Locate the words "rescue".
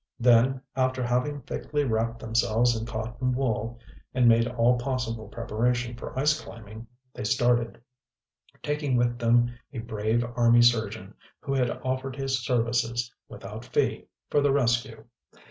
14.51-15.05